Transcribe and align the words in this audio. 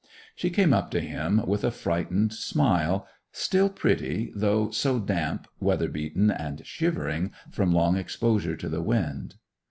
She 0.35 0.49
came 0.49 0.73
up 0.73 0.89
to 0.97 0.99
him 0.99 1.45
with 1.45 1.63
a 1.63 1.69
frightened 1.69 2.33
smile—still 2.33 3.69
pretty, 3.69 4.31
though 4.35 4.71
so 4.71 4.97
damp, 4.99 5.47
weather 5.59 5.89
beaten, 5.89 6.31
and 6.31 6.65
shivering 6.65 7.29
from 7.51 7.71
long 7.71 7.97
exposure 7.97 8.57
to 8.57 8.67
the 8.67 8.81
wind. 8.81 9.35